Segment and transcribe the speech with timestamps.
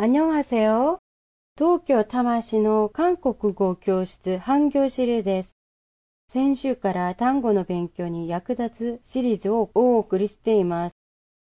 [0.00, 1.00] アニョンアセオ。
[1.56, 5.48] 東京多摩市の韓国語教室半業シリです。
[6.32, 10.92] 先週から単語の勉強に役立つシリーズをお送りしています。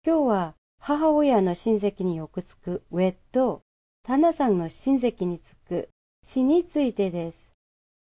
[0.05, 3.61] 今日は母親の親戚によくつくウェと、
[4.03, 5.89] タナさんの親戚につく
[6.23, 7.37] 死についてです。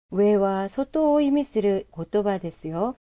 [0.10, 2.96] 上は外を意味する言葉ですよ。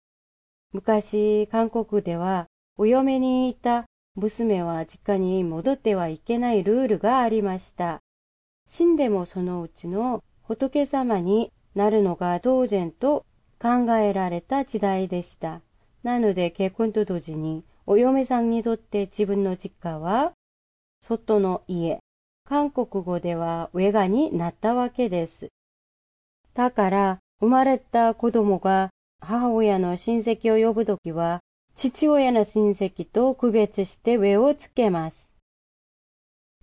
[0.73, 2.47] 昔、韓国では
[2.77, 3.85] お嫁にいた
[4.15, 8.01] 娘は実家に戻ってはいけないルールがありました。
[8.67, 13.25] 死んでもそのうちの仏様になるのが当然と
[13.61, 15.61] 考えられた時代でした。
[16.03, 20.33] なので結婚と同時にお嫁さんにとって自分の実家は
[21.02, 21.99] 外の家、
[22.45, 25.49] 韓国語では上がになったわけです。
[26.53, 31.39] だから生まれた子供が母親の親戚を呼ぶときは
[31.77, 35.16] 父親の親戚と区別して上をつけます。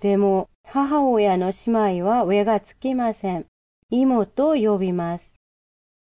[0.00, 3.46] でも、母親の姉妹は上がつきません。
[3.90, 5.24] 妹と呼びます。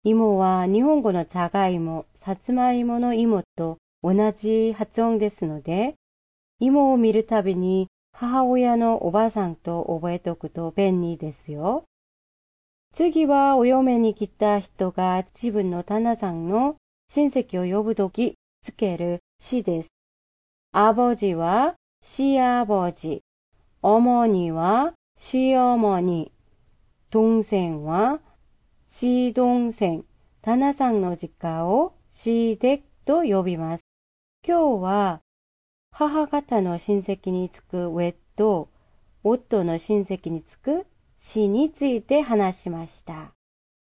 [0.03, 5.95] 芋は日本語のじゃがいも、さつまいもの芋と 同じ発音ですので、
[6.59, 11.83] 芋を見るたびに母親のおばさんと覚えておくと便利ですよ。
[12.95, 16.75] 次はお嫁に来た人が自分の旦那さんの
[17.13, 19.89] 親戚を呼ぶときつける詩です。
[20.71, 23.21] あぼじはしあぼじ、
[23.81, 26.31] おもにはしおもに、
[27.11, 28.19] 동생は
[28.87, 30.03] し동생
[30.41, 33.81] 旦那さんの実家をしでと呼びます。
[34.46, 35.22] 今日は
[35.90, 38.68] 母方の親戚につく上と
[39.22, 40.86] 夫の親戚につく
[41.18, 43.32] 死について話しました。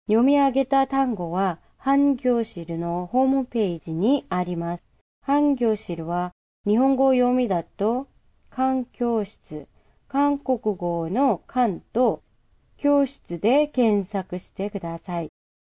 [0.07, 4.83] 読み上げた単語は半行汁のホームページにあります。
[5.21, 6.33] 半行汁は
[6.67, 8.09] 日本語読みだと
[8.49, 9.69] 環境室、
[10.09, 12.23] 韓国語の韓と
[12.79, 15.29] 教室で検索してください。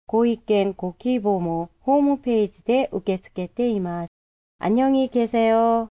[0.06, 4.19] ご意見、ご希望もホームページで受け付けています。
[4.62, 5.88] 안녕히 계세요.